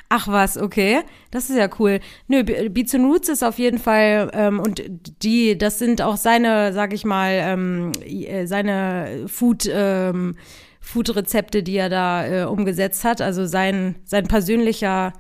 [0.08, 1.02] ach was, okay.
[1.30, 2.00] Das ist ja cool.
[2.28, 4.82] Nö, Beats and Roots ist auf jeden Fall, ähm, und
[5.22, 10.38] die, das sind auch seine, sag ich mal, ähm, äh, seine Food, ähm,
[10.84, 13.22] Food-Rezepte, die er da äh, umgesetzt hat.
[13.22, 15.13] Also sein, sein persönlicher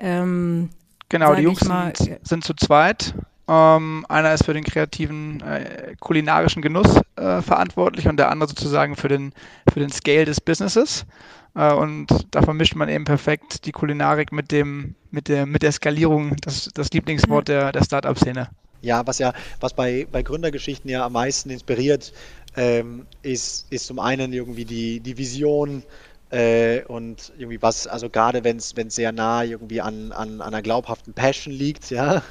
[0.00, 0.70] ähm,
[1.08, 3.14] Genau, die Jungs mal, sind, sind zu zweit.
[3.48, 8.96] Ähm, einer ist für den kreativen äh, kulinarischen Genuss äh, verantwortlich und der andere sozusagen
[8.96, 9.32] für den,
[9.72, 11.06] für den Scale des Businesses.
[11.54, 15.70] Äh, und da vermischt man eben perfekt die Kulinarik mit dem, mit der, mit der
[15.70, 18.48] Skalierung, das, das Lieblingswort der, der Startup-Szene.
[18.80, 22.12] Ja, was ja, was bei, bei Gründergeschichten ja am meisten inspiriert,
[22.56, 25.84] ähm, ist, ist zum einen irgendwie die, die Vision,
[26.30, 30.62] äh, und irgendwie was, also gerade wenn es sehr nah irgendwie an, an, an einer
[30.62, 32.22] glaubhaften Passion liegt, ja,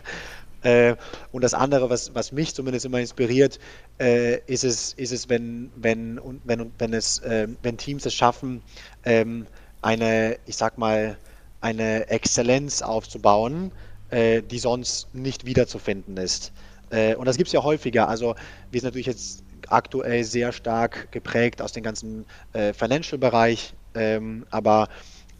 [0.61, 0.95] äh,
[1.31, 3.59] und das andere, was, was mich zumindest immer inspiriert,
[4.01, 8.63] äh, ist es, ist es wenn, wenn, wenn, wenn, es, äh, wenn Teams es schaffen,
[9.03, 9.47] ähm,
[9.81, 11.19] eine, ich sag mal,
[11.61, 13.71] eine Exzellenz aufzubauen,
[14.15, 16.53] äh, die sonst nicht wiederzufinden ist.
[16.89, 18.07] Äh, und das gibt es ja häufiger.
[18.07, 18.35] Also
[18.71, 24.87] wir sind natürlich jetzt aktuell sehr stark geprägt aus dem ganzen äh, Financial-Bereich, ähm, aber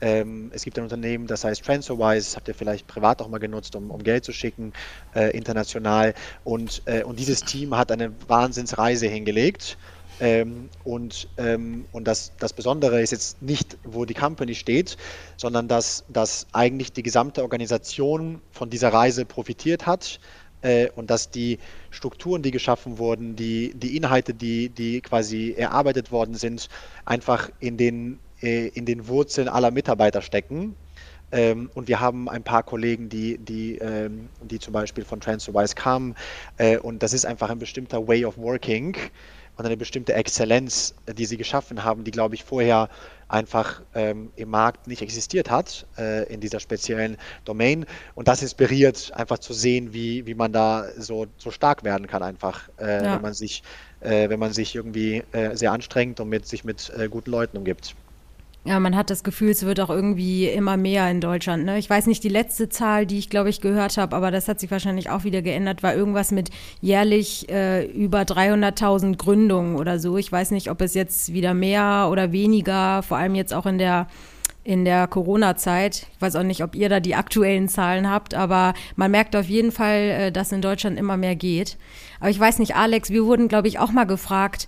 [0.02, 3.78] ähm, es gibt ein Unternehmen, das heißt TransferWise, habt ihr vielleicht privat auch mal genutzt,
[3.78, 4.74] um, um Geld zu schicken,
[5.16, 6.14] äh, international.
[6.44, 9.78] Und, äh, und dieses Team hat eine Wahnsinnsreise hingelegt.
[10.20, 14.98] Ähm, und ähm, und das, das Besondere ist jetzt nicht, wo die Company steht,
[15.36, 20.20] sondern dass, dass eigentlich die gesamte Organisation von dieser Reise profitiert hat
[20.62, 21.60] äh, und dass die
[21.92, 26.70] Strukturen, die geschaffen wurden, die, die Inhalte, die, die quasi erarbeitet worden sind,
[27.04, 30.76] einfach in den äh, in den Wurzeln aller Mitarbeiter stecken.
[31.32, 35.76] Ähm, und wir haben ein paar Kollegen, die, die, ähm, die zum Beispiel von TransferWise
[35.76, 36.16] kamen.
[36.58, 38.96] Äh, und das ist einfach ein bestimmter Way of Working
[39.58, 42.90] und eine bestimmte Exzellenz, die sie geschaffen haben, die, glaube ich, vorher
[43.28, 47.86] einfach ähm, im Markt nicht existiert hat, äh, in dieser speziellen Domain.
[48.14, 52.22] Und das inspiriert, einfach zu sehen, wie, wie man da so, so stark werden kann,
[52.22, 53.16] einfach, äh, ja.
[53.16, 53.64] wenn man sich,
[54.02, 57.58] äh, wenn man sich irgendwie äh, sehr anstrengt und mit, sich mit äh, guten Leuten
[57.58, 57.96] umgibt.
[58.68, 61.66] Ja, man hat das Gefühl, es wird auch irgendwie immer mehr in Deutschland.
[61.66, 61.78] Ne?
[61.78, 64.60] Ich weiß nicht die letzte Zahl, die ich glaube ich gehört habe, aber das hat
[64.60, 66.50] sich wahrscheinlich auch wieder geändert, war irgendwas mit
[66.82, 70.18] jährlich äh, über 300.000 Gründungen oder so.
[70.18, 73.78] Ich weiß nicht, ob es jetzt wieder mehr oder weniger, vor allem jetzt auch in
[73.78, 74.08] der
[74.64, 76.08] in der Corona-Zeit.
[76.16, 79.46] Ich weiß auch nicht, ob ihr da die aktuellen Zahlen habt, aber man merkt auf
[79.46, 81.78] jeden Fall, äh, dass in Deutschland immer mehr geht.
[82.20, 84.68] Aber ich weiß nicht, Alex, wir wurden, glaube ich, auch mal gefragt,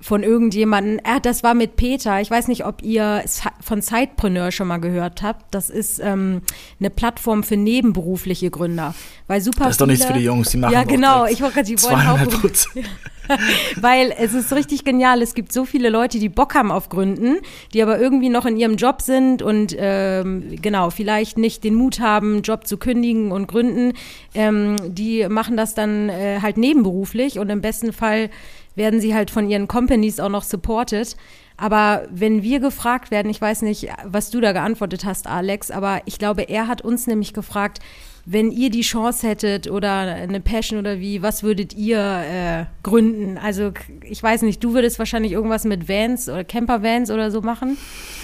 [0.00, 0.98] von irgendjemandem.
[0.98, 2.20] Äh, das war mit Peter.
[2.20, 3.24] Ich weiß nicht, ob ihr
[3.60, 5.54] von Sidepreneur schon mal gehört habt.
[5.54, 6.42] Das ist ähm,
[6.78, 8.94] eine Plattform für nebenberufliche Gründer.
[9.26, 11.26] Weil super das ist doch nichts für die Jungs, die machen Ja, genau.
[11.26, 12.18] Ich wollte gerade, die wollen auch.
[13.80, 15.22] Weil es ist richtig genial.
[15.22, 17.38] Es gibt so viele Leute, die Bock haben auf Gründen,
[17.72, 22.00] die aber irgendwie noch in ihrem Job sind und ähm, genau, vielleicht nicht den Mut
[22.00, 23.94] haben, Job zu kündigen und gründen.
[24.34, 28.30] Ähm, die machen das dann äh, halt nebenberuflich und im besten Fall
[28.74, 31.16] werden sie halt von ihren Companies auch noch supported.
[31.56, 36.00] Aber wenn wir gefragt werden, ich weiß nicht, was du da geantwortet hast, Alex, aber
[36.04, 37.78] ich glaube, er hat uns nämlich gefragt,
[38.26, 43.38] wenn ihr die Chance hättet oder eine Passion oder wie, was würdet ihr äh, gründen?
[43.38, 47.76] Also ich weiß nicht, du würdest wahrscheinlich irgendwas mit Vans oder Camper-Vans oder so machen,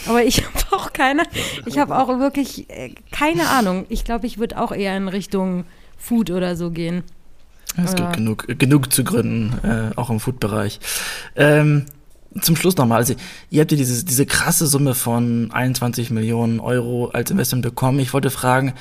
[0.07, 1.25] aber ich habe auch keine,
[1.67, 3.85] ich habe auch wirklich äh, keine Ahnung.
[3.91, 5.65] Ich glaube, ich würde auch eher in Richtung
[5.99, 7.05] Food oder so gehen.
[7.77, 10.81] Es gibt genug, genug zu gründen, äh, auch im Food-Bereich.
[11.37, 11.87] Ähm,
[12.41, 13.15] zum Schluss nochmal, also
[13.51, 17.99] ihr habt ja diese, diese krasse Summe von 21 Millionen Euro als Investment bekommen.
[17.99, 18.75] Ich wollte fragen,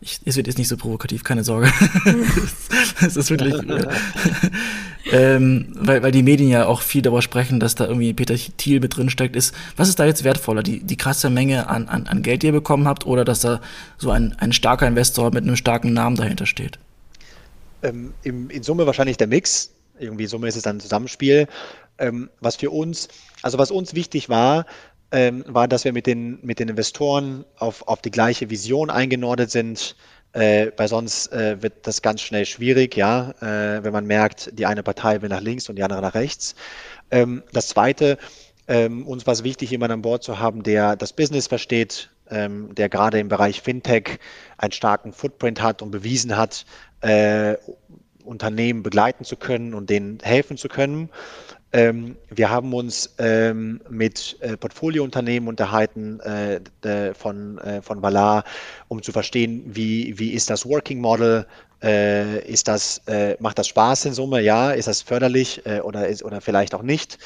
[0.00, 1.72] ich, es wird jetzt nicht so provokativ, keine Sorge.
[3.04, 3.86] Es ist wirklich, äh,
[5.10, 8.78] ähm, weil, weil die Medien ja auch viel darüber sprechen, dass da irgendwie Peter Thiel
[8.78, 10.62] mit drin steckt, ist, was ist da jetzt wertvoller?
[10.62, 13.60] Die, die krasse Menge an, an, an Geld, die ihr bekommen habt, oder dass da
[13.98, 16.78] so ein, ein starker Investor mit einem starken Namen dahinter steht?
[17.82, 19.74] Ähm, im, in Summe wahrscheinlich der Mix.
[19.98, 21.46] Irgendwie Summe ist es dann ein Zusammenspiel.
[21.98, 23.08] Ähm, was für uns,
[23.42, 24.66] also was uns wichtig war,
[25.10, 29.50] ähm, war, dass wir mit den, mit den Investoren auf, auf die gleiche Vision eingenordet
[29.50, 29.96] sind.
[30.32, 34.64] Äh, weil sonst äh, wird das ganz schnell schwierig, ja, äh, wenn man merkt, die
[34.64, 36.54] eine Partei will nach links und die andere nach rechts.
[37.10, 38.16] Ähm, das zweite,
[38.66, 42.74] ähm, uns war es wichtig, jemanden an Bord zu haben, der das Business versteht, ähm,
[42.74, 44.18] der gerade im Bereich Fintech
[44.56, 46.64] einen starken Footprint hat und bewiesen hat,
[47.02, 47.56] äh,
[48.24, 51.10] Unternehmen begleiten zu können und denen helfen zu können.
[51.74, 56.60] Ähm, wir haben uns ähm, mit äh, Portfoliounternehmen unterhalten äh,
[57.14, 58.44] von, äh, von Valar,
[58.88, 61.46] um zu verstehen, wie, wie ist das Working Model,
[61.82, 66.06] äh, ist das, äh, macht das Spaß in Summe, ja, ist das förderlich äh, oder,
[66.08, 67.18] ist, oder vielleicht auch nicht.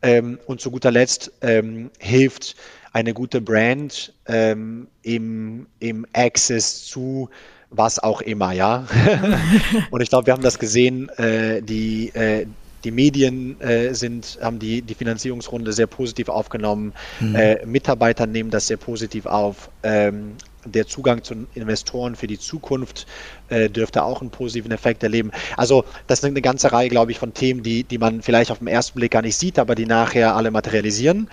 [0.00, 2.56] Ähm, und zu guter Letzt ähm, hilft
[2.92, 7.28] eine gute Brand ähm, im, im Access zu
[7.70, 8.86] was auch immer, ja.
[9.90, 12.46] und ich glaube, wir haben das gesehen, äh, die, äh,
[12.84, 16.92] die Medien äh, sind, haben die, die Finanzierungsrunde sehr positiv aufgenommen.
[17.20, 17.34] Mhm.
[17.34, 19.70] Äh, Mitarbeiter nehmen das sehr positiv auf.
[19.82, 23.06] Ähm, der Zugang zu Investoren für die Zukunft
[23.48, 25.30] äh, dürfte auch einen positiven Effekt erleben.
[25.56, 28.58] Also das sind eine ganze Reihe, glaube ich, von Themen, die, die man vielleicht auf
[28.58, 31.28] den ersten Blick gar nicht sieht, aber die nachher alle materialisieren.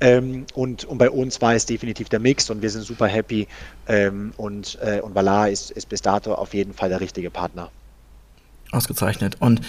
[0.00, 3.46] Ähm, und, und bei uns war es definitiv der Mix und wir sind super happy.
[3.86, 7.70] Ähm, und, äh, und Valar ist, ist bis dato auf jeden Fall der richtige Partner.
[8.72, 9.36] Ausgezeichnet.
[9.40, 9.60] Und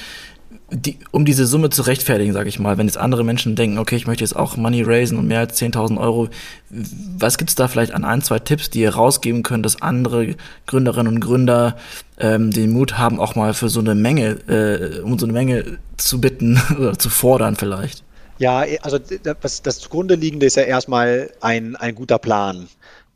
[0.70, 3.96] die, um diese Summe zu rechtfertigen, sage ich mal, wenn jetzt andere Menschen denken, okay,
[3.96, 6.30] ich möchte jetzt auch Money raisen und mehr als 10.000 Euro,
[6.70, 10.36] was gibt es da vielleicht an ein, zwei Tipps, die ihr rausgeben könnt, dass andere
[10.68, 11.78] Gründerinnen und Gründer
[12.20, 15.80] ähm, den Mut haben, auch mal für so eine Menge, äh, um so eine Menge
[15.98, 18.04] zu bitten oder zu fordern vielleicht?
[18.42, 22.68] Ja, also das, das zugrunde liegende ist ja erstmal ein, ein guter Plan.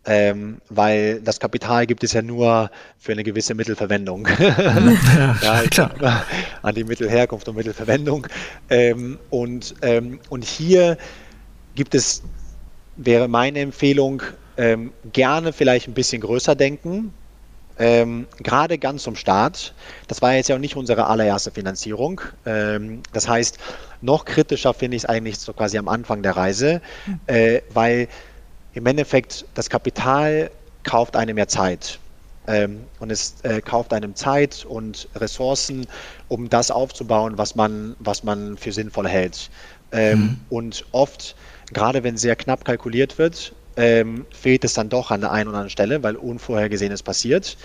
[0.05, 4.27] Ähm, weil das Kapital gibt es ja nur für eine gewisse Mittelverwendung.
[4.39, 6.25] ja, ja, klar.
[6.61, 8.27] An die Mittelherkunft und Mittelverwendung.
[8.69, 10.95] Ähm, und, ähm, und hier
[11.73, 12.21] gibt es,
[12.95, 14.21] wäre meine Empfehlung,
[14.57, 17.11] ähm, gerne vielleicht ein bisschen größer denken,
[17.77, 19.73] ähm, gerade ganz zum Start,
[20.07, 22.21] das war jetzt ja auch nicht unsere allererste Finanzierung.
[22.45, 23.57] Ähm, das heißt,
[24.01, 27.19] noch kritischer finde ich es eigentlich so quasi am Anfang der Reise, hm.
[27.27, 28.07] äh, weil
[28.73, 30.51] im Endeffekt das Kapital
[30.83, 31.99] kauft einem ja Zeit.
[32.47, 35.88] Ähm, und es äh, kauft einem Zeit und Ressourcen,
[36.27, 39.49] um das aufzubauen, was man, was man für sinnvoll hält.
[39.93, 40.41] Mhm.
[40.49, 41.38] Und oft,
[41.71, 45.57] gerade wenn sehr knapp kalkuliert wird, ähm, fehlt es dann doch an der einen oder
[45.57, 47.57] anderen Stelle, weil Unvorhergesehenes passiert.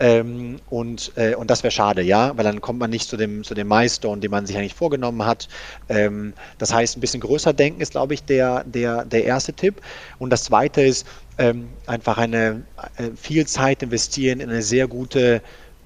[0.00, 3.44] Ähm, und, äh, und das wäre schade, ja, weil dann kommt man nicht zu dem,
[3.44, 5.48] zu dem Milestone, den man sich eigentlich vorgenommen hat.
[5.88, 9.80] Ähm, das heißt, ein bisschen größer denken ist, glaube ich, der, der, der erste Tipp.
[10.18, 11.06] Und das zweite ist
[11.38, 12.62] ähm, einfach eine
[12.96, 15.40] äh, viel Zeit investieren in eine sehr gute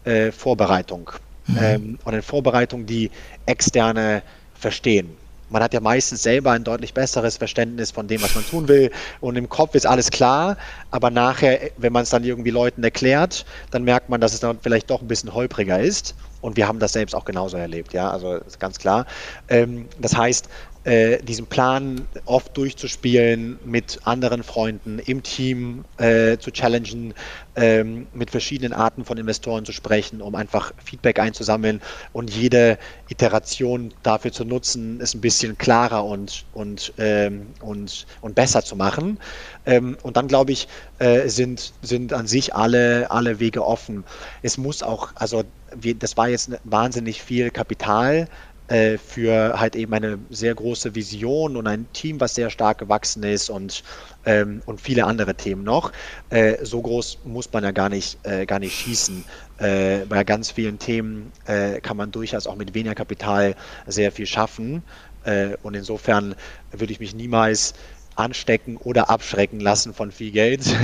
[0.05, 1.11] äh, Vorbereitung.
[1.49, 1.59] Mhm.
[1.61, 3.11] Ähm, und eine Vorbereitung, die
[3.45, 4.23] externe
[4.55, 5.17] verstehen
[5.49, 8.91] man hat ja meistens selber ein deutlich besseres Verständnis von dem, was man tun will.
[9.21, 10.57] Und im Kopf ist alles klar,
[10.91, 14.59] aber nachher, wenn man es dann irgendwie Leuten erklärt, dann merkt man, dass es dann
[14.61, 16.15] vielleicht doch ein bisschen holpriger ist.
[16.41, 19.07] Und wir haben das selbst auch genauso erlebt, ja, also ganz klar.
[19.49, 20.49] Ähm, das heißt,
[20.87, 27.13] äh, diesen Plan oft durchzuspielen, mit anderen Freunden im Team äh, zu challengen,
[27.57, 33.93] ähm, mit verschiedenen Arten von Investoren zu sprechen, um einfach Feedback einzusammeln und jede Iteration
[34.05, 39.19] dafür zu nutzen, es ein bisschen klarer und, und, ähm, und, und besser zu machen.
[39.65, 40.69] Ähm, und dann glaube ich,
[41.01, 44.05] äh, sind, sind an sich alle, alle Wege offen.
[44.43, 45.43] Es muss auch, also
[45.75, 48.29] wir, das war jetzt wahnsinnig viel Kapital,
[48.69, 53.23] äh, für halt eben eine sehr große Vision und ein Team, was sehr stark gewachsen
[53.23, 53.83] ist und,
[54.25, 55.93] ähm, und viele andere Themen noch.
[56.31, 59.25] Äh, so groß muss man ja gar nicht, äh, gar nicht schießen.
[59.59, 63.55] Äh, bei ganz vielen Themen äh, kann man durchaus auch mit weniger Kapital
[63.87, 64.83] sehr viel schaffen.
[65.25, 66.35] Äh, und insofern
[66.73, 67.75] würde ich mich niemals
[68.17, 70.65] anstecken oder abschrecken lassen von viel Geld.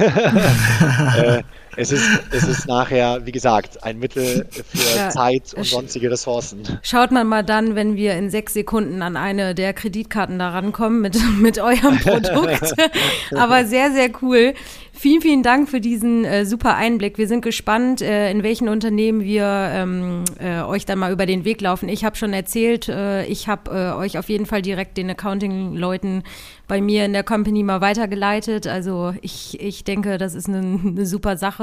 [1.76, 6.62] es, ist, es ist nachher, wie gesagt, ein Mittel für ja, Zeit und sonstige Ressourcen.
[6.82, 11.00] Schaut man mal dann, wenn wir in sechs Sekunden an eine der Kreditkarten da rankommen
[11.00, 12.74] mit, mit eurem Produkt.
[13.37, 14.54] Aber sehr, sehr cool.
[14.94, 17.16] Vielen, vielen Dank für diesen äh, super Einblick.
[17.16, 21.44] Wir sind gespannt, äh, in welchen Unternehmen wir ähm, äh, euch dann mal über den
[21.44, 21.88] Weg laufen.
[21.88, 26.22] Ich habe schon erzählt, äh, ich habe äh, euch auf jeden Fall direkt den Accounting-Leuten
[26.68, 28.66] bei mir in der Company mal weitergeleitet.
[28.66, 31.62] Also ich, ich denke, das ist eine, eine super Sache.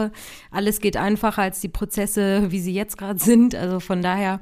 [0.51, 3.55] Alles geht einfacher als die Prozesse, wie sie jetzt gerade sind.
[3.55, 4.41] Also von daher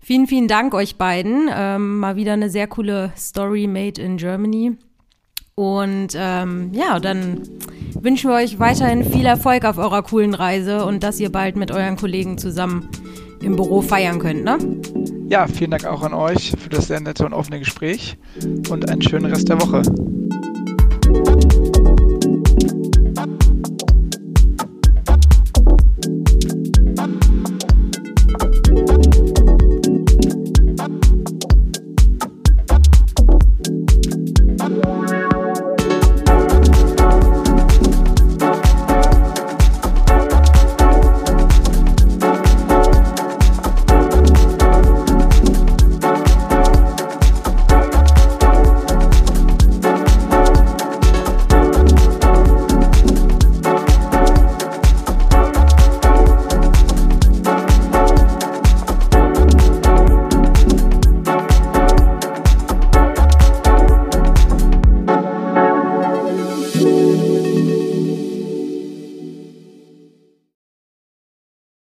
[0.00, 1.48] vielen, vielen Dank euch beiden.
[1.54, 4.76] Ähm, mal wieder eine sehr coole Story made in Germany.
[5.54, 7.42] Und ähm, ja, dann
[8.00, 11.70] wünschen wir euch weiterhin viel Erfolg auf eurer coolen Reise und dass ihr bald mit
[11.70, 12.88] euren Kollegen zusammen
[13.40, 14.58] im Büro feiern könnt, ne?
[15.28, 18.16] Ja, vielen Dank auch an euch für das sehr nette und offene Gespräch
[18.68, 19.82] und einen schönen Rest der Woche.